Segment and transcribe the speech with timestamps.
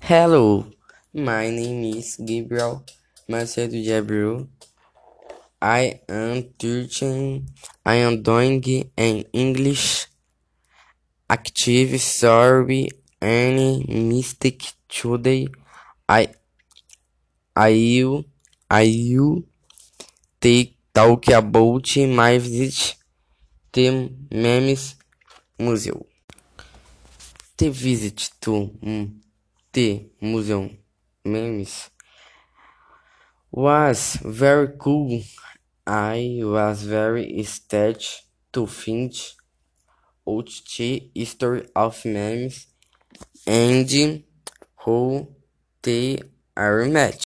[0.00, 0.64] Hello,
[1.12, 2.82] my name is Gabriel
[3.28, 4.48] Macedo de Abreu.
[5.60, 7.46] I am teaching.
[7.84, 10.06] I am doing an English
[11.28, 12.88] active sorry
[13.20, 15.48] any mistake today.
[16.08, 16.28] I
[17.54, 18.24] I will
[18.70, 19.42] I will
[20.40, 22.96] take talk about my visit
[23.72, 24.96] the memes
[25.58, 26.02] museum.
[27.58, 28.50] The visit to
[28.82, 29.10] mm,
[29.78, 30.76] the museum
[31.24, 31.90] memes
[33.52, 35.22] was very cool.
[35.86, 38.02] I was very excited
[38.54, 39.14] to find
[40.28, 42.66] out the history of memes
[43.46, 44.24] and
[44.84, 45.28] how
[45.82, 46.22] they
[46.56, 47.16] are made.